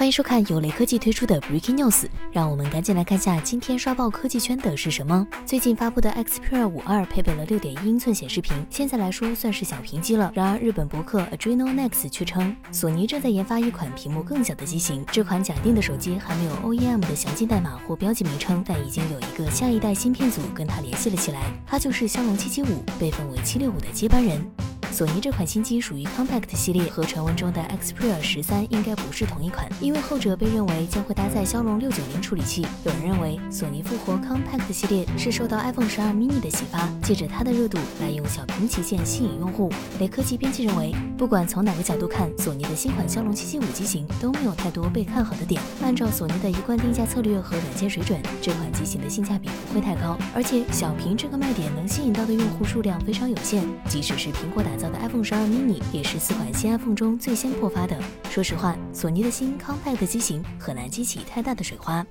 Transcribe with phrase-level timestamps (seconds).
[0.00, 5.28] 欢迎收看由雷科技推出的 Breaking News，让我们赶紧来看下今天刷爆科技圈的是什么。
[5.44, 10.32] 最近发布的 Xperia 五二配备了六点一英寸显示屏，现在来说算是小屏机了。
[10.34, 15.04] 然而日本博客 Adreno Next 却称，索尼正在研发一款屏幕更小的机型。
[15.12, 24.42] 这款假定的手机还没有 OEM 的详尽代码或标记名称，但已经有一个下一代芯片组跟它联系了起来，它就是骁龙七七五，被分为七六五的接班人。
[24.92, 32.66] 索尼这款新机属于 Compact 系列，和传闻中的 Xperia 十三应该不是同一款，因为后者被认为将会搭载骁龙六九零处理器。
[32.84, 39.72] 有人认为索尼复活 Compact 系列是受到 iPhone 十二 mini 的启发，借着它的热度来用小屏旗舰吸引用户。
[40.00, 45.62] 雷科技编辑认为，不管从哪个角度看，索尼的新款骁龙七七五机型都没有太多被看好的点。
[45.82, 57.96] 按照索尼的一贯定价策略和软件水准，这款机型的性价比不会太高，而且小屏这个卖点能吸引到的用户数量非常有限，即使是苹果打造的 iPhone 十二 mini 也是四款新 iPhone 中最先破发的。
[58.30, 62.04] 说实话，索尼的新 Compact 机型很难激起太大的水花。